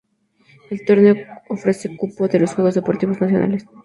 [0.71, 1.13] El torneo
[1.49, 3.67] ofrece cupo a los Juegos Deportivos Nacionales.